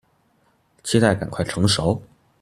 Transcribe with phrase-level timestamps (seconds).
[0.81, 2.01] 期待趕快成熟